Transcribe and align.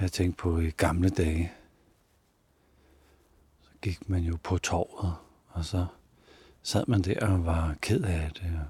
Jeg 0.00 0.12
tænkte 0.12 0.36
på 0.36 0.58
i 0.58 0.70
gamle 0.70 1.10
dage, 1.10 1.52
så 3.60 3.70
gik 3.82 4.08
man 4.08 4.22
jo 4.22 4.38
på 4.42 4.58
torvet, 4.58 5.14
og 5.48 5.64
så 5.64 5.86
sad 6.62 6.84
man 6.88 7.02
der 7.02 7.26
og 7.26 7.46
var 7.46 7.74
ked 7.80 8.02
af 8.02 8.30
det. 8.34 8.60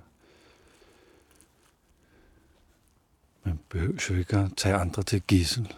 Man 3.44 3.60
behøver 3.68 4.06
jo 4.10 4.14
ikke 4.14 4.36
at 4.36 4.52
tage 4.56 4.74
andre 4.74 5.02
til 5.02 5.22
gissel. 5.22 5.74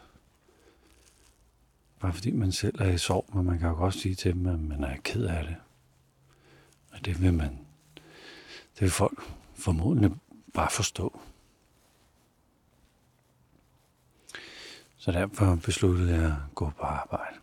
Bare 2.00 2.12
fordi 2.12 2.30
man 2.30 2.52
selv 2.52 2.80
er 2.80 2.90
i 2.90 2.98
sorg, 2.98 3.30
men 3.34 3.46
man 3.46 3.58
kan 3.58 3.68
jo 3.68 3.74
godt 3.74 3.94
sige 3.94 4.14
til 4.14 4.34
dem, 4.34 4.46
at 4.46 4.60
man 4.60 4.84
er 4.84 4.96
ked 4.96 5.24
af 5.24 5.44
det. 5.44 5.56
Og 6.90 7.04
det 7.04 7.22
vil 7.22 7.34
man, 7.34 7.58
det 8.74 8.80
vil 8.80 8.90
folk 8.90 9.22
formodentlig 9.54 10.10
bare 10.54 10.70
forstå. 10.70 11.20
Så 15.02 15.12
derfor 15.12 15.58
besluttede 15.64 16.14
jeg 16.14 16.24
at 16.24 16.54
gå 16.54 16.70
på 16.80 16.82
arbejde. 16.82 17.36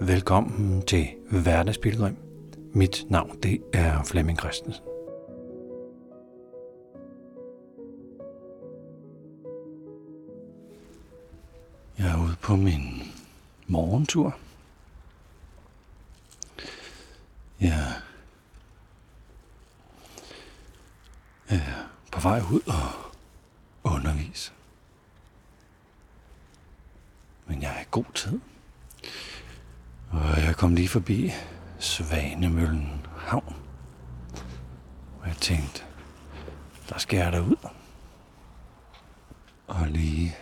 Velkommen 0.00 0.82
til 0.82 1.06
Hverdagspilgrim. 1.30 2.16
Mit 2.72 3.04
navn 3.10 3.42
det 3.42 3.62
er 3.72 4.04
Flemming 4.04 4.38
Christensen. 4.38 4.84
Jeg 11.98 12.12
er 12.12 12.24
ude 12.24 12.36
på 12.42 12.56
min 12.56 13.02
morgentur. 13.66 14.38
Jeg 17.60 17.70
er 21.48 21.86
på 22.12 22.15
vej 22.26 22.40
ud 22.52 22.60
og 22.66 23.12
undervise. 23.84 24.52
Men 27.46 27.62
jeg 27.62 27.76
er 27.76 27.80
i 27.80 27.86
god 27.90 28.04
tid. 28.14 28.40
Og 30.10 30.42
jeg 30.46 30.56
kom 30.56 30.74
lige 30.74 30.88
forbi 30.88 31.32
Svanemøllen 31.78 33.06
Havn. 33.16 33.56
Og 35.20 35.28
jeg 35.28 35.36
tænkte, 35.36 35.84
der 36.88 36.98
skal 36.98 37.16
jeg 37.16 37.42
ud 37.42 37.56
Og 39.66 39.86
lige 39.86 40.36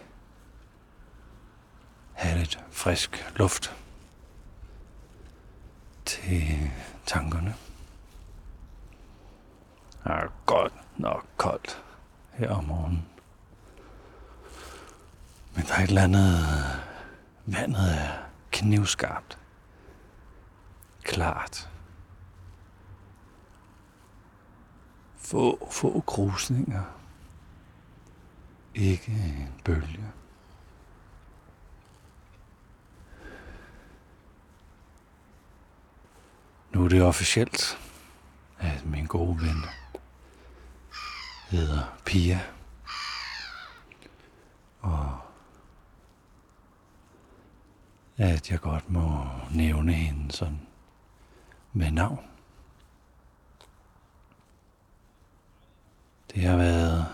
have 2.12 2.38
lidt 2.38 2.64
frisk 2.70 3.32
luft 3.36 3.76
til 6.04 6.70
tankerne. 7.06 7.54
Det 10.04 10.12
er 10.12 10.32
godt 10.46 10.72
nok 10.98 11.33
koldt 11.44 11.84
her 12.32 12.50
om 12.50 12.64
morgenen. 12.64 13.08
Men 15.54 15.64
der 15.64 15.74
er 15.74 15.82
et 15.82 15.88
eller 15.88 16.02
andet... 16.02 16.44
Vandet 17.46 17.98
er 17.98 18.08
knivskarpt. 18.52 19.38
Klart. 21.02 21.70
Få, 25.16 25.68
få 25.70 26.00
krusninger. 26.06 26.82
Ikke 28.74 29.12
en 29.12 29.60
bølge. 29.64 30.12
Nu 36.72 36.84
er 36.84 36.88
det 36.88 37.02
officielt, 37.02 37.78
at 38.58 38.86
min 38.86 39.06
gode 39.06 39.40
ven 39.40 39.83
hedder 41.56 41.98
Pia. 42.04 42.40
Og 44.80 45.18
at 48.16 48.50
jeg 48.50 48.60
godt 48.60 48.90
må 48.90 49.26
nævne 49.50 49.92
hende 49.92 50.32
sådan 50.32 50.66
med 51.72 51.90
navn. 51.90 52.24
Det 56.34 56.42
har 56.42 56.56
været 56.56 57.06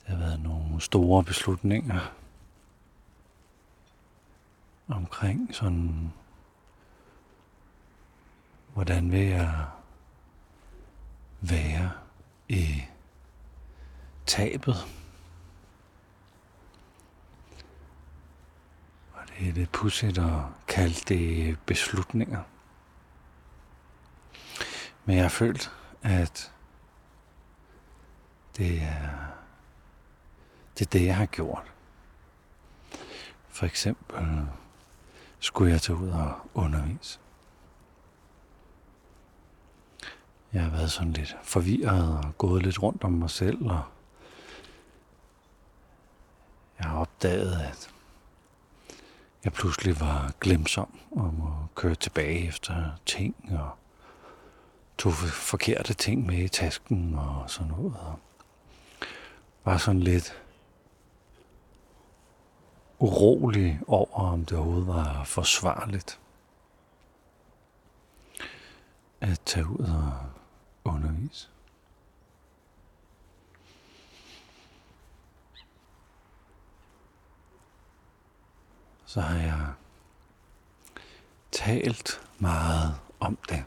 det 0.00 0.08
har 0.08 0.16
været 0.16 0.40
nogle 0.40 0.80
store 0.80 1.24
beslutninger 1.24 2.12
omkring 4.88 5.54
sådan 5.54 6.12
hvordan 8.74 9.12
vil 9.12 9.20
jeg 9.26 9.66
være 11.50 11.90
i 12.48 12.84
tabet. 14.26 14.76
Og 19.12 19.22
det 19.28 19.48
er 19.48 19.52
lidt 19.52 19.72
pudsigt 19.72 20.18
at 20.18 20.40
kalde 20.68 20.94
det 21.08 21.58
beslutninger. 21.66 22.42
Men 25.04 25.16
jeg 25.16 25.24
har 25.24 25.28
følt, 25.28 25.72
at 26.02 26.52
det 28.56 28.82
er, 28.82 29.10
det 30.78 30.86
er 30.86 30.90
det, 30.90 31.06
jeg 31.06 31.16
har 31.16 31.26
gjort. 31.26 31.72
For 33.48 33.66
eksempel 33.66 34.46
skulle 35.38 35.72
jeg 35.72 35.82
tage 35.82 35.96
ud 35.98 36.08
og 36.08 36.40
undervise. 36.54 37.18
Jeg 40.52 40.62
har 40.62 40.70
været 40.70 40.90
sådan 40.90 41.12
lidt 41.12 41.36
forvirret 41.42 42.18
og 42.24 42.38
gået 42.38 42.62
lidt 42.62 42.82
rundt 42.82 43.04
om 43.04 43.12
mig 43.12 43.30
selv, 43.30 43.66
og 43.66 43.82
jeg 46.78 46.86
har 46.86 46.98
opdaget, 46.98 47.60
at 47.60 47.90
jeg 49.44 49.52
pludselig 49.52 50.00
var 50.00 50.32
glemsom 50.40 50.98
om 51.16 51.42
at 51.42 51.74
køre 51.74 51.94
tilbage 51.94 52.48
efter 52.48 52.92
ting, 53.06 53.34
og 53.50 53.70
tog 54.98 55.12
forkerte 55.12 55.94
ting 55.94 56.26
med 56.26 56.38
i 56.38 56.48
tasken 56.48 57.14
og 57.14 57.50
sådan 57.50 57.72
noget. 57.72 57.94
Og 57.96 58.18
var 59.64 59.78
sådan 59.78 60.00
lidt 60.00 60.42
urolig 62.98 63.80
over, 63.86 64.20
om 64.32 64.44
det 64.44 64.58
overhovedet 64.58 64.86
var 64.86 65.24
forsvarligt 65.24 66.20
at 69.20 69.40
tage 69.44 69.66
ud 69.66 69.84
og 69.84 70.12
undervis. 70.86 71.50
Så 79.06 79.20
har 79.20 79.38
jeg 79.38 79.72
talt 81.50 82.20
meget 82.38 82.98
om 83.20 83.38
det. 83.48 83.64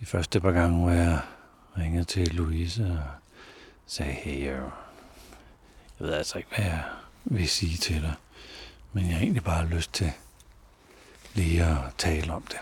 De 0.00 0.06
første 0.06 0.40
par 0.40 0.52
gange, 0.52 0.78
hvor 0.78 0.90
jeg 0.90 1.20
ringede 1.78 2.04
til 2.04 2.34
Louise 2.34 2.84
og 2.84 3.02
sagde, 3.86 4.12
hey, 4.12 4.44
jeg 4.44 4.70
ved 5.98 6.12
altså 6.12 6.38
ikke, 6.38 6.50
hvad 6.56 6.64
jeg 6.64 6.84
vil 7.24 7.48
sige 7.48 7.76
til 7.76 8.02
dig, 8.02 8.14
men 8.92 9.06
jeg 9.06 9.14
har 9.14 9.20
egentlig 9.20 9.44
bare 9.44 9.66
lyst 9.66 9.92
til 9.92 10.12
lige 11.34 11.64
at 11.64 11.78
tale 11.98 12.32
om 12.32 12.42
det. 12.42 12.58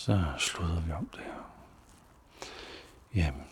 Så 0.00 0.24
slutter 0.38 0.80
vi 0.80 0.92
om 0.92 1.10
det. 1.12 1.20
Jamen, 3.14 3.46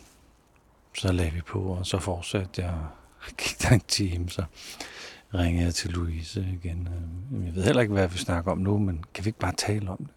så 0.97 1.11
lagde 1.11 1.31
vi 1.31 1.41
på, 1.41 1.61
og 1.61 1.85
så 1.85 1.99
fortsatte 1.99 2.61
jeg. 2.61 2.87
Gik 3.37 3.61
der 3.61 3.69
en 3.69 3.79
time, 3.87 4.29
så 4.29 4.43
ringede 5.33 5.65
jeg 5.65 5.75
til 5.75 5.91
Louise 5.91 6.41
igen. 6.41 6.87
Øhm, 6.87 7.45
jeg 7.45 7.55
ved 7.55 7.63
heller 7.63 7.81
ikke, 7.81 7.93
hvad 7.93 8.07
vi 8.07 8.17
snakker 8.17 8.51
om 8.51 8.57
nu, 8.57 8.77
men 8.77 9.03
kan 9.13 9.25
vi 9.25 9.29
ikke 9.29 9.39
bare 9.39 9.55
tale 9.55 9.89
om 9.89 9.97
det? 9.97 10.13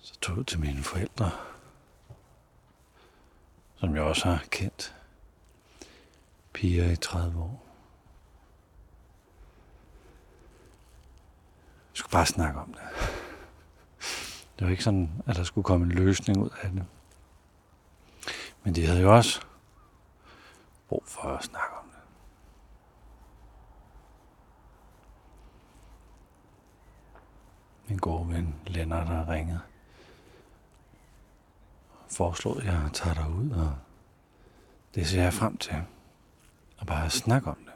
Så 0.00 0.14
tog 0.20 0.36
jeg 0.36 0.46
til 0.46 0.60
mine 0.60 0.82
forældre, 0.82 1.30
som 3.76 3.94
jeg 3.94 4.02
også 4.02 4.24
har 4.28 4.44
kendt. 4.50 4.94
Piger 6.52 6.90
i 6.90 6.96
30 6.96 7.38
år. 7.42 7.67
Skulle 12.08 12.18
bare 12.18 12.26
snakke 12.26 12.60
om 12.60 12.72
det. 12.72 12.82
Det 14.58 14.64
var 14.64 14.70
ikke 14.70 14.84
sådan, 14.84 15.22
at 15.26 15.36
der 15.36 15.42
skulle 15.44 15.64
komme 15.64 15.86
en 15.86 15.92
løsning 15.92 16.38
ud 16.38 16.50
af 16.62 16.70
det. 16.70 16.84
Men 18.64 18.74
de 18.74 18.86
havde 18.86 19.00
jo 19.00 19.16
også 19.16 19.40
brug 20.88 21.02
for 21.06 21.28
at 21.28 21.44
snakke 21.44 21.76
om 21.76 21.84
det. 21.88 21.98
Min 27.88 27.98
gode 27.98 28.28
ven 28.28 28.54
Lennart 28.66 29.06
har 29.06 29.28
ringet. 29.28 29.60
Foreslået, 32.08 32.60
at 32.60 32.66
jeg 32.66 32.90
tager 32.92 33.14
dig 33.14 33.30
ud, 33.30 33.50
og 33.50 33.74
det 34.94 35.06
ser 35.06 35.22
jeg 35.22 35.32
frem 35.32 35.56
til. 35.56 35.82
Og 36.78 36.86
bare 36.86 37.10
snakke 37.10 37.50
om 37.50 37.58
det. 37.64 37.74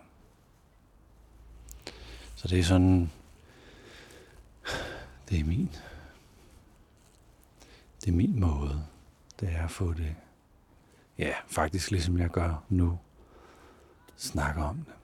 Så 2.34 2.48
det 2.48 2.58
er 2.58 2.64
sådan 2.64 3.10
det 5.32 5.40
er 5.40 5.44
min. 5.44 5.70
Det 8.00 8.08
er 8.08 8.12
min 8.12 8.40
måde. 8.40 8.86
Det 9.40 9.52
er 9.52 9.64
at 9.64 9.70
få 9.70 9.92
det, 9.92 10.16
ja, 11.18 11.34
faktisk 11.46 11.90
ligesom 11.90 12.18
jeg 12.18 12.30
gør 12.30 12.64
nu. 12.68 12.98
Snakke 14.16 14.62
om 14.62 14.76
det. 14.76 14.94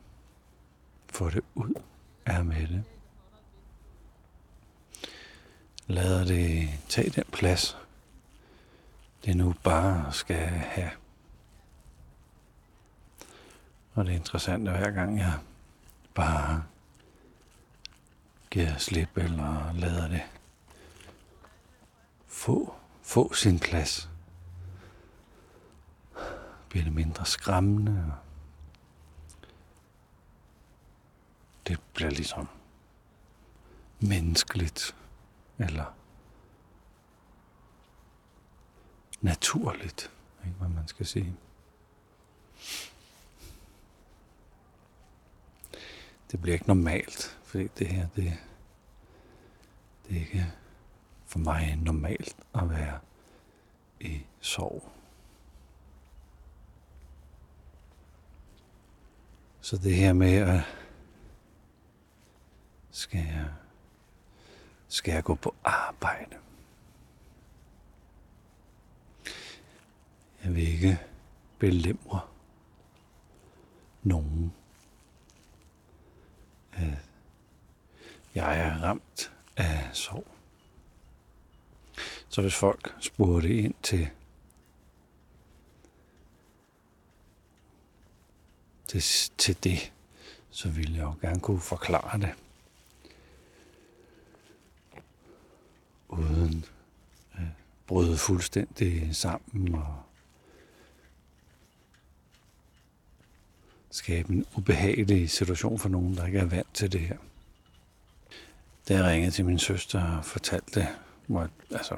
Få 1.09 1.31
det 1.31 1.45
ud 1.55 1.75
af 2.27 2.45
med 2.45 2.67
det. 2.67 2.85
Lader 5.87 6.25
det 6.25 6.69
tage 6.89 7.11
den 7.11 7.25
plads, 7.33 7.77
det 9.25 9.37
nu 9.37 9.55
bare 9.63 10.13
skal 10.13 10.49
have. 10.49 10.91
Og 13.95 14.05
det 14.05 14.13
er 14.13 14.17
interessant, 14.17 14.69
at 14.69 14.79
hver 14.79 14.91
gang 14.91 15.19
jeg 15.19 15.39
bare 16.15 16.65
giver 18.51 18.79
slip 18.79 19.17
eller 19.17 19.73
lader 19.73 20.09
det 20.09 20.23
få, 22.27 22.75
få 23.03 23.35
sin 23.35 23.59
plads, 23.59 24.11
bliver 26.69 26.85
det 26.85 26.93
mindre 26.93 27.27
skræmmende. 27.27 28.13
Det 31.67 31.81
bliver 31.95 32.11
ligesom 32.11 32.49
menneskeligt, 34.01 34.97
eller 35.59 35.95
naturligt, 39.21 40.11
ikke 40.45 40.59
hvad 40.59 40.69
man 40.69 40.89
skal 40.89 41.07
sige. 41.07 41.37
Det 46.31 46.43
bliver 46.43 46.55
ikke 46.55 46.69
normalt, 46.69 47.38
fordi 47.49 47.69
det 47.79 47.87
her, 47.87 48.09
det, 48.17 48.39
det 50.09 50.17
er 50.17 50.21
ikke 50.21 50.53
for 51.27 51.39
mig 51.39 51.77
normalt 51.77 52.37
at 52.55 52.71
være 52.71 52.99
i 54.01 54.23
sorg. 54.41 54.93
Så 59.61 59.77
det 59.77 59.95
her 59.95 60.13
med 60.13 60.35
at 60.35 60.61
skal 62.91 63.21
jeg, 63.21 63.49
skal 64.89 65.13
jeg 65.13 65.25
gå 65.25 65.35
på 65.35 65.55
arbejde? 65.65 66.37
Jeg 70.45 70.55
vil 70.55 70.69
ikke 70.69 71.01
belemre 71.59 72.21
nogen. 74.03 74.53
At 76.73 77.08
jeg 78.35 78.61
er 78.61 78.83
ramt 78.83 79.33
af 79.57 79.89
sorg. 79.93 80.27
Så 82.29 82.43
hvis 82.43 82.55
folk 82.55 82.95
spurgte 83.01 83.55
ind 83.55 83.75
til, 83.83 84.09
til, 88.89 89.03
til 89.39 89.65
det, 89.65 89.93
så 90.51 90.69
ville 90.69 90.97
jeg 90.97 91.03
jo 91.03 91.15
gerne 91.21 91.41
kunne 91.41 91.61
forklare 91.61 92.19
det. 92.19 92.35
Uden 96.09 96.65
at 97.33 97.47
bryde 97.87 98.17
fuldstændig 98.17 99.17
sammen 99.17 99.75
og 99.75 100.03
skabe 103.91 104.33
en 104.33 104.47
ubehagelig 104.57 105.31
situation 105.31 105.79
for 105.79 105.89
nogen, 105.89 106.17
der 106.17 106.27
ikke 106.27 106.39
er 106.39 106.45
vant 106.45 106.75
til 106.75 106.93
det 106.93 107.01
her. 107.01 107.19
Da 108.89 108.95
jeg 108.95 109.05
ringede 109.05 109.31
til 109.31 109.45
min 109.45 109.59
søster 109.59 110.17
og 110.17 110.25
fortalte 110.25 110.81
det, 110.81 110.89
hvor 111.27 111.41
jeg, 111.41 111.51
altså, 111.71 111.97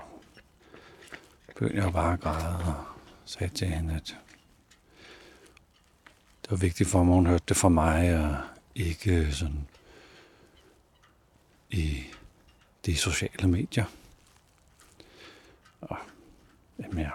begyndte 1.46 1.82
jeg 1.82 1.92
bare 1.92 2.12
at 2.12 2.20
græde 2.20 2.56
og 2.56 2.84
sagde 3.24 3.54
til 3.54 3.66
hende, 3.66 3.94
at 3.94 4.16
det 6.42 6.50
var 6.50 6.56
vigtigt 6.56 6.88
for 6.88 7.02
mig, 7.02 7.14
hun 7.14 7.26
hørte 7.26 7.44
det 7.48 7.56
fra 7.56 7.68
mig, 7.68 8.18
og 8.24 8.36
ikke 8.74 9.32
sådan 9.32 9.68
i 11.70 12.04
de 12.86 12.96
sociale 12.96 13.48
medier. 13.48 13.84
Og 15.80 15.96
jamen, 16.78 16.98
jeg 16.98 17.10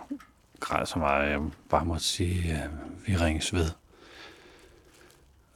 græd 0.59 0.85
så 0.85 0.99
meget, 0.99 1.25
at 1.25 1.31
jeg 1.31 1.41
bare 1.69 1.85
måtte 1.85 2.03
sige, 2.03 2.53
at 2.53 2.69
vi 3.07 3.17
ringes 3.17 3.53
ved. 3.53 3.71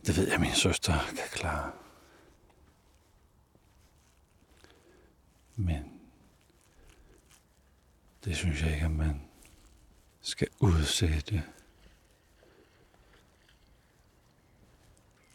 Det 0.06 0.18
ved 0.18 0.26
jeg, 0.26 0.34
at 0.34 0.42
min 0.42 0.54
søster 0.54 1.00
kan 1.08 1.28
klare. 1.32 1.72
Men 5.60 6.00
det 8.26 8.38
synes 8.38 8.62
jeg 8.62 8.74
ikke, 8.74 8.86
at 8.86 8.92
man 8.92 9.22
skal 10.22 10.48
udsætte 10.60 11.44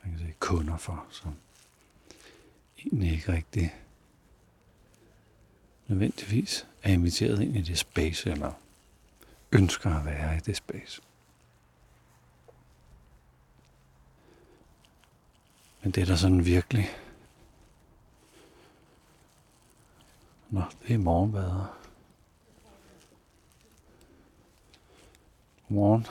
man 0.02 0.12
kan 0.12 0.18
sige, 0.18 0.34
kunder 0.40 0.76
for, 0.76 1.06
som 1.10 1.36
egentlig 2.78 3.12
ikke 3.12 3.32
rigtig 3.32 3.74
nødvendigvis 5.86 6.66
er 6.82 6.92
inviteret 6.92 7.42
ind 7.42 7.56
i 7.56 7.62
det 7.62 7.78
space, 7.78 8.30
eller 8.30 8.52
ønsker 9.52 9.90
at 9.90 10.04
være 10.04 10.36
i 10.36 10.40
det 10.40 10.56
space. 10.56 11.02
Men 15.82 15.90
det 15.90 16.02
er 16.02 16.06
der 16.06 16.16
sådan 16.16 16.44
virkelig. 16.44 17.03
Nå, 20.54 20.62
det 20.82 20.94
er 20.94 20.98
morgenbader. 20.98 21.78
Godmorgen. 25.68 26.06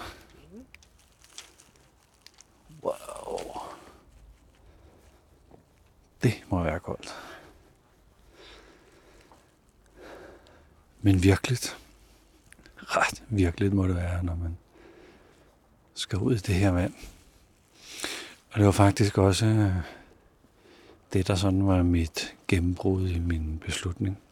Wow. 2.83 3.61
Det 6.23 6.43
må 6.49 6.63
være 6.63 6.79
koldt. 6.79 7.15
Men 11.01 11.23
virkeligt. 11.23 11.77
Ret 12.77 13.23
virkeligt 13.29 13.73
må 13.73 13.87
det 13.87 13.95
være, 13.95 14.23
når 14.23 14.35
man 14.35 14.57
skal 15.93 16.19
ud 16.19 16.35
i 16.35 16.37
det 16.37 16.55
her 16.55 16.71
vand. 16.71 16.93
Og 18.51 18.59
det 18.59 18.65
var 18.65 18.71
faktisk 18.71 19.17
også 19.17 19.45
øh, 19.45 19.75
det, 21.13 21.27
der 21.27 21.35
sådan 21.35 21.67
var 21.67 21.83
mit 21.83 22.35
gennembrud 22.47 23.09
i 23.09 23.19
min 23.19 23.61
beslutning. 23.65 24.22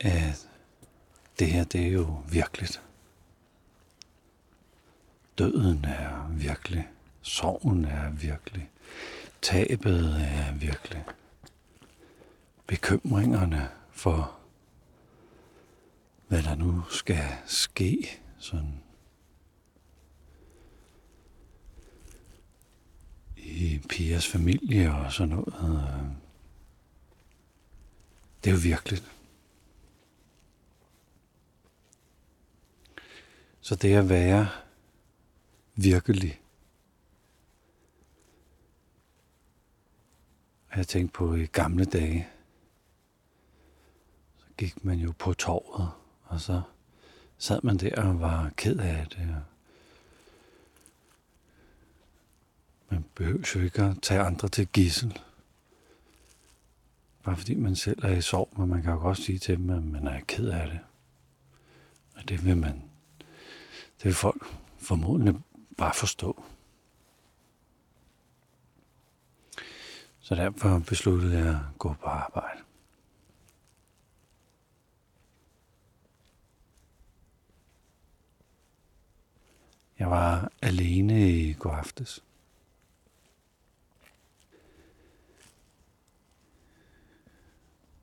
At 0.00 0.48
det 1.38 1.50
her, 1.50 1.64
det 1.64 1.86
er 1.86 1.90
jo 1.90 2.22
virkeligt. 2.28 2.82
Døden 5.38 5.84
er 5.84 6.28
virkelig. 6.28 6.88
Sorgen 7.22 7.84
er 7.84 8.10
virkelig. 8.10 8.70
Tabet 9.42 10.16
er 10.20 10.52
virkelig. 10.52 11.04
Bekymringerne 12.66 13.68
for, 13.90 14.38
hvad 16.28 16.42
der 16.42 16.54
nu 16.54 16.84
skal 16.90 17.24
ske, 17.46 18.20
sådan 18.38 18.82
i 23.36 23.80
Pias 23.88 24.26
familie 24.26 24.94
og 24.94 25.12
sådan 25.12 25.28
noget. 25.28 25.54
Øh. 25.62 26.10
Det 28.44 28.50
er 28.50 28.54
jo 28.54 28.60
virkeligt. 28.62 29.17
Så 33.68 33.74
det 33.74 33.94
at 33.94 34.08
være 34.08 34.48
virkelig. 35.74 36.40
Jeg 40.76 40.86
tænkte 40.88 41.12
på 41.12 41.34
i 41.34 41.46
gamle 41.46 41.84
dage, 41.84 42.28
så 44.38 44.44
gik 44.58 44.84
man 44.84 44.98
jo 44.98 45.12
på 45.18 45.34
torvet, 45.34 45.90
og 46.24 46.40
så 46.40 46.62
sad 47.38 47.60
man 47.62 47.76
der 47.76 48.02
og 48.02 48.20
var 48.20 48.50
ked 48.56 48.78
af 48.78 49.06
det. 49.06 49.36
Man 52.88 53.04
behøver 53.14 53.52
jo 53.54 53.60
ikke 53.60 53.82
at 53.82 54.02
tage 54.02 54.20
andre 54.20 54.48
til 54.48 54.66
gissel. 54.66 55.18
Bare 57.22 57.36
fordi 57.36 57.54
man 57.54 57.76
selv 57.76 58.04
er 58.04 58.12
i 58.12 58.22
sorg, 58.22 58.48
men 58.56 58.68
man 58.68 58.82
kan 58.82 58.92
jo 58.92 58.98
godt 58.98 59.18
sige 59.18 59.38
til 59.38 59.56
dem, 59.56 59.70
at 59.70 59.84
man 59.84 60.06
er 60.06 60.20
ked 60.20 60.48
af 60.48 60.68
det. 60.68 60.80
Og 62.14 62.28
det 62.28 62.44
vil 62.44 62.56
man. 62.56 62.87
Det 63.98 64.04
vil 64.04 64.14
folk 64.14 64.44
formodentlig 64.78 65.34
bare 65.76 65.94
forstå. 65.94 66.44
Så 70.20 70.34
derfor 70.34 70.78
besluttede 70.78 71.38
jeg 71.38 71.48
at 71.48 71.78
gå 71.78 71.94
på 71.94 72.06
arbejde. 72.06 72.62
Jeg 79.98 80.10
var 80.10 80.52
alene 80.62 81.30
i 81.30 81.52
går 81.52 81.72
aftes. 81.72 82.24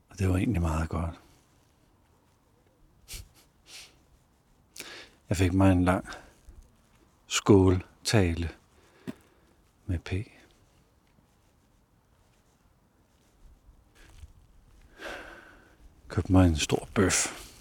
Og 0.10 0.20
det 0.20 0.30
var 0.30 0.38
egentlig 0.38 0.62
meget 0.62 0.90
godt. 0.90 1.25
Jeg 5.30 5.38
fik 5.38 5.54
mig 5.54 5.72
en 5.72 5.86
lang 5.86 6.08
skåltale 7.28 8.50
med 9.86 10.00
P. 10.00 10.12
Købte 16.08 16.32
mig 16.32 16.48
en 16.48 16.58
stor 16.58 16.90
bøf. 16.94 17.52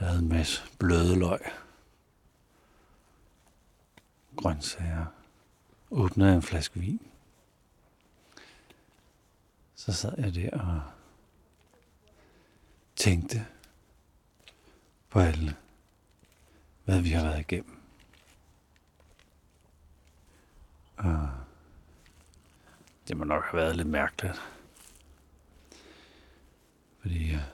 Lavede 0.00 0.18
en 0.18 0.28
masse 0.28 0.62
bløde 0.78 1.18
løg. 1.18 1.40
Grøntsager. 4.36 5.06
Åbnede 5.90 6.34
en 6.34 6.42
flaske 6.42 6.80
vin. 6.80 7.00
Så 9.74 9.92
sad 9.92 10.18
jeg 10.18 10.34
der 10.34 10.60
og 10.60 10.82
tænkte 12.96 13.46
på 15.12 15.20
alle, 15.20 15.56
hvad 16.84 17.00
vi 17.00 17.10
har 17.10 17.24
været 17.24 17.40
igennem. 17.40 17.78
Og 20.96 21.30
det 23.08 23.16
må 23.16 23.24
nok 23.24 23.44
have 23.44 23.62
været 23.62 23.76
lidt 23.76 23.88
mærkeligt. 23.88 24.42
Fordi 27.00 27.30
jeg 27.30 27.44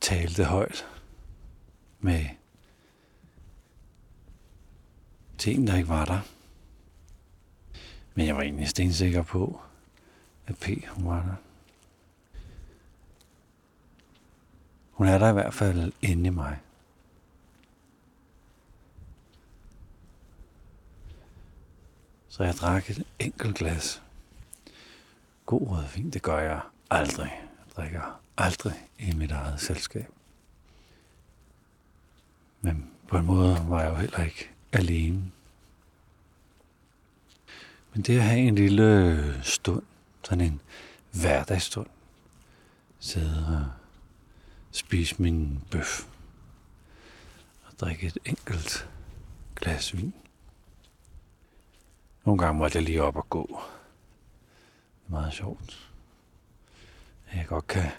talte 0.00 0.44
højt 0.44 0.86
med 2.00 2.24
ting, 5.38 5.66
der 5.66 5.76
ikke 5.76 5.88
var 5.88 6.04
der. 6.04 6.20
Men 8.14 8.26
jeg 8.26 8.36
var 8.36 8.42
egentlig 8.42 8.68
stensikker 8.68 9.22
på, 9.22 9.60
at 10.46 10.56
P 10.58 10.68
var 10.96 11.22
der. 11.22 11.47
Hun 14.98 15.06
er 15.06 15.18
der 15.18 15.30
i 15.30 15.32
hvert 15.32 15.54
fald 15.54 15.92
inde 16.02 16.26
i 16.26 16.30
mig. 16.30 16.58
Så 22.28 22.44
jeg 22.44 22.54
drak 22.54 22.90
et 22.90 23.04
enkelt 23.18 23.56
glas. 23.56 24.02
God 25.46 25.68
rødvin, 25.68 26.10
det 26.10 26.22
gør 26.22 26.38
jeg 26.38 26.60
aldrig. 26.90 27.40
Jeg 27.40 27.76
drikker 27.76 28.20
aldrig 28.36 28.74
i 28.98 29.12
mit 29.12 29.30
eget 29.30 29.60
selskab. 29.60 30.08
Men 32.60 32.90
på 33.08 33.18
en 33.18 33.26
måde 33.26 33.64
var 33.68 33.82
jeg 33.82 33.90
jo 33.90 33.94
heller 33.94 34.24
ikke 34.24 34.50
alene. 34.72 35.30
Men 37.92 38.02
det 38.02 38.16
at 38.16 38.24
have 38.24 38.40
en 38.40 38.54
lille 38.54 39.44
stund, 39.44 39.82
sådan 40.24 40.44
en 40.44 40.60
hverdagsstund, 41.12 41.88
sidde 42.98 43.46
og 43.46 43.78
spise 44.78 45.22
min 45.22 45.62
bøf 45.70 46.06
og 47.64 47.72
drikke 47.80 48.06
et 48.06 48.18
enkelt 48.24 48.90
glas 49.56 49.96
vin. 49.96 50.14
Nogle 52.24 52.38
gange 52.38 52.58
måtte 52.58 52.76
jeg 52.76 52.84
lige 52.84 53.02
op 53.02 53.16
og 53.16 53.30
gå. 53.30 53.46
Det 53.46 55.06
er 55.06 55.10
meget 55.10 55.32
sjovt. 55.32 55.90
Jeg 57.34 57.46
godt 57.46 57.66
kan 57.66 57.90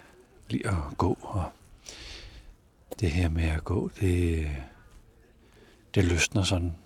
lide 0.48 0.68
at 0.68 0.98
gå, 0.98 1.18
og 1.20 1.52
det 3.00 3.10
her 3.10 3.28
med 3.28 3.44
at 3.44 3.64
gå, 3.64 3.90
det, 4.00 4.50
det 5.94 6.04
løsner 6.04 6.42
sådan 6.42 6.76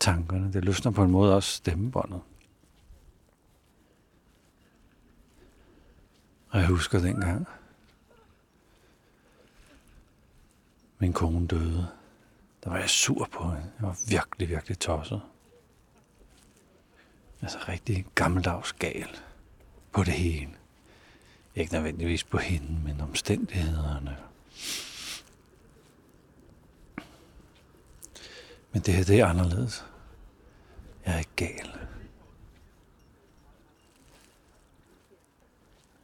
tankerne. 0.00 0.52
Det 0.52 0.64
løsner 0.64 0.92
på 0.92 1.04
en 1.04 1.10
måde 1.10 1.36
også 1.36 1.56
stemmebåndet. 1.56 2.20
Og 6.48 6.58
jeg 6.58 6.66
husker 6.66 6.98
dengang, 6.98 7.46
min 11.00 11.12
kone 11.12 11.46
døde, 11.46 11.88
der 12.64 12.70
var 12.70 12.78
jeg 12.78 12.90
sur 12.90 13.28
på 13.32 13.44
hende. 13.44 13.72
Jeg 13.78 13.86
var 13.86 13.98
virkelig, 14.08 14.48
virkelig 14.48 14.78
tosset. 14.78 15.22
Altså 17.42 17.58
rigtig 17.68 18.06
gammeldags 18.14 18.72
gal 18.72 19.20
på 19.92 20.04
det 20.04 20.12
hele. 20.12 20.50
Ikke 21.54 21.72
nødvendigvis 21.72 22.24
på 22.24 22.38
hende, 22.38 22.80
men 22.84 23.00
omstændighederne. 23.00 24.16
Men 28.72 28.82
det 28.82 28.94
her, 28.94 29.04
det 29.04 29.20
er 29.20 29.26
anderledes. 29.26 29.84
Jeg 31.06 31.14
er 31.14 31.18
ikke 31.18 31.30
gal. 31.36 31.70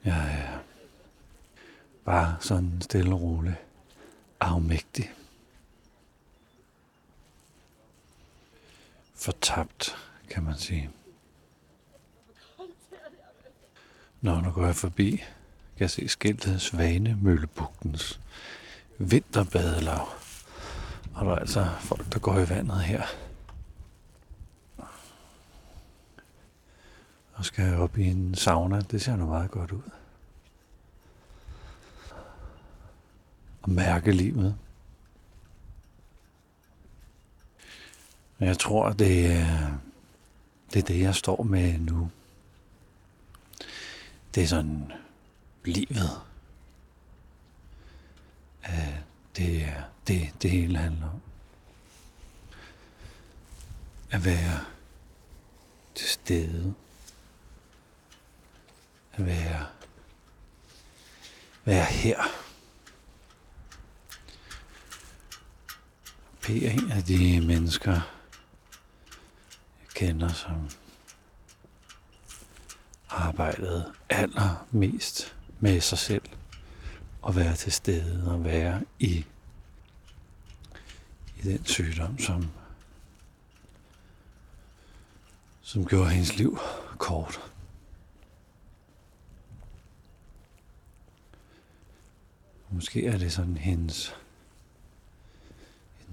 Jeg 0.05 0.39
er 0.39 0.59
bare 2.05 2.37
sådan 2.41 2.83
stille 2.83 3.15
og 3.15 3.21
rolig 3.21 3.66
afmægtig. 4.41 5.13
Fortabt, 9.15 9.97
kan 10.31 10.43
man 10.43 10.57
sige. 10.57 10.91
Når 14.21 14.41
nu 14.41 14.51
går 14.51 14.67
jeg 14.67 14.77
forbi, 14.77 15.11
kan 15.77 15.81
jeg 15.81 15.91
se 15.91 16.09
skiltet 16.09 16.61
Svanemøllebugtens 16.61 18.21
vinterbadelav. 18.99 20.09
Og 21.15 21.27
der 21.27 21.33
er 21.33 21.39
altså 21.39 21.69
folk, 21.81 22.13
der 22.13 22.19
går 22.19 22.39
i 22.39 22.49
vandet 22.49 22.81
her. 22.81 23.03
Og 27.35 27.45
skal 27.45 27.75
op 27.75 27.99
i 27.99 28.05
en 28.05 28.35
sauna. 28.35 28.81
Det 28.81 29.03
ser 29.03 29.17
nu 29.17 29.27
meget 29.27 29.51
godt 29.51 29.73
ud. 29.73 29.91
Og 33.67 33.73
mærke 33.73 34.13
livet. 34.13 34.59
Jeg 38.41 38.59
tror, 38.59 38.93
det 38.93 39.33
er, 39.33 39.79
det 40.73 40.79
er 40.79 40.87
det, 40.87 41.01
jeg 41.01 41.15
står 41.15 41.43
med 41.43 41.79
nu. 41.79 42.11
Det 44.35 44.43
er 44.43 44.47
sådan 44.47 44.93
livet. 45.65 46.11
Øh, 48.69 48.99
det 49.37 49.63
er 49.63 49.83
det, 50.07 50.33
det 50.43 50.51
hele 50.51 50.79
handler 50.79 51.07
om. 51.07 51.21
At 54.11 54.25
være 54.25 54.65
til 55.95 56.09
stede. 56.09 56.75
At 59.13 59.27
være, 59.27 59.67
være 61.65 61.85
her. 61.85 62.46
P 66.47 66.51
en 66.51 66.91
af 66.91 67.05
de 67.05 67.47
mennesker, 67.47 67.93
jeg 69.81 69.89
kender, 69.95 70.29
som 70.29 70.71
arbejdet 73.09 73.93
allermest 74.09 75.37
med 75.61 75.81
sig 75.81 75.99
selv 75.99 76.23
og 77.23 77.37
være 77.37 77.55
til 77.55 77.73
stede 77.73 78.33
og 78.33 78.45
være 78.45 78.85
i, 78.99 79.25
i 81.37 81.43
den 81.43 81.65
sygdom, 81.65 82.19
som, 82.19 82.51
som 85.63 85.87
gjorde 85.87 86.11
hendes 86.11 86.37
liv 86.37 86.59
kort. 86.99 87.53
Måske 92.71 93.07
er 93.07 93.19
det 93.19 93.33
sådan 93.33 93.57
hendes, 93.57 94.17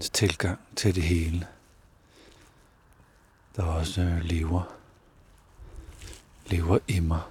hendes 0.04 0.10
tilgang 0.10 0.60
til 0.76 0.96
det 0.96 1.04
hele, 1.04 1.48
der 3.56 3.64
også 3.64 4.20
lever, 4.22 4.76
lever 6.46 6.80
i 6.88 7.00
mig 7.00 7.22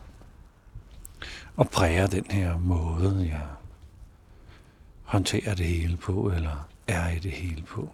og 1.57 1.71
præger 1.71 2.07
den 2.07 2.27
her 2.31 2.59
måde, 2.59 3.29
jeg 3.29 3.49
håndterer 5.05 5.55
det 5.55 5.67
hele 5.67 5.97
på, 5.97 6.31
eller 6.31 6.69
er 6.87 7.09
i 7.09 7.19
det 7.19 7.33
hele 7.33 7.63
på. 7.63 7.93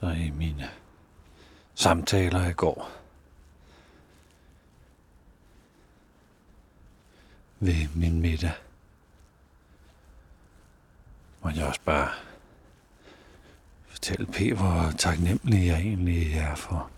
Så 0.00 0.10
i 0.10 0.30
mine 0.30 0.70
samtaler 1.74 2.48
i 2.48 2.52
går 2.52 2.90
ved 7.60 7.88
min 7.94 8.20
middag, 8.20 8.63
må 11.44 11.50
jeg 11.50 11.64
også 11.64 11.80
bare 11.84 12.10
fortælle 13.86 14.26
P, 14.26 14.56
hvor 14.56 14.92
taknemmelig 14.98 15.66
jeg 15.66 15.80
egentlig 15.80 16.34
er 16.34 16.54
for, 16.54 16.90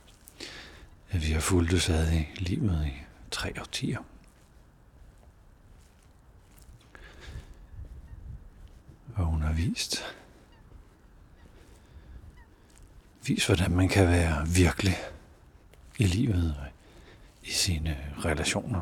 at 1.10 1.26
vi 1.26 1.32
har 1.32 1.40
fulgt 1.40 1.88
ad 1.88 2.12
i 2.12 2.26
livet 2.36 2.86
i 2.86 2.92
tre 3.30 3.52
årtier. 3.60 3.98
Og 9.14 9.24
hun 9.24 9.42
har 9.42 9.52
vist 9.52 10.04
vis, 13.26 13.46
hvordan 13.46 13.70
man 13.70 13.88
kan 13.88 14.08
være 14.08 14.48
virkelig 14.48 14.96
i 15.98 16.04
livet 16.04 16.56
og 16.60 16.66
i 17.42 17.50
sine 17.50 17.96
relationer. 18.24 18.80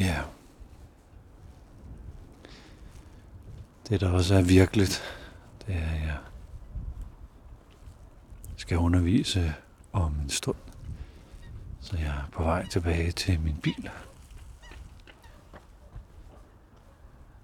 Ja. 0.00 0.22
Det, 3.88 4.00
der 4.00 4.10
også 4.10 4.34
er 4.34 4.42
virkeligt, 4.42 5.02
det 5.66 5.74
er, 5.74 5.94
at 5.94 6.00
jeg 6.00 6.16
skal 8.56 8.78
undervise 8.78 9.54
om 9.92 10.14
en 10.22 10.30
stund. 10.30 10.56
Så 11.80 11.96
jeg 11.96 12.06
er 12.06 12.28
på 12.32 12.42
vej 12.42 12.66
tilbage 12.66 13.12
til 13.12 13.40
min 13.40 13.56
bil. 13.56 13.90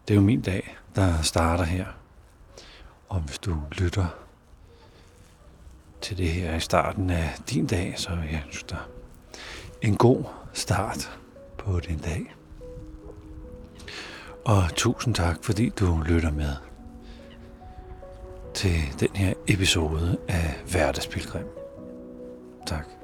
Det 0.08 0.14
er 0.14 0.14
jo 0.14 0.20
min 0.20 0.40
dag, 0.40 0.76
der 0.94 1.22
starter 1.22 1.64
her. 1.64 1.86
Og 3.08 3.20
hvis 3.20 3.38
du 3.38 3.56
lytter 3.72 4.06
til 6.00 6.18
det 6.18 6.28
her 6.28 6.54
i 6.54 6.60
starten 6.60 7.10
af 7.10 7.34
din 7.50 7.66
dag, 7.66 7.94
så 7.96 8.14
vil 8.14 8.30
jeg 8.30 8.42
ønske 8.46 8.68
dig 8.70 8.80
en 9.82 9.96
god 9.96 10.24
start 10.52 11.18
på 11.58 11.80
din 11.80 11.98
dag. 11.98 12.34
Og 14.44 14.62
tusind 14.76 15.14
tak, 15.14 15.36
fordi 15.42 15.68
du 15.68 16.02
lytter 16.06 16.30
med 16.30 16.52
til 18.54 18.76
den 19.00 19.08
her 19.14 19.34
episode 19.48 20.18
af 20.28 20.54
Hverdagspilgrim. 20.70 21.46
Tak. 22.66 23.01